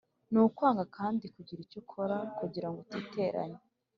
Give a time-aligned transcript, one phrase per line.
[0.31, 3.61] Ni ukwanga kandi kugira icyo ukora kugira ngo utiteranya.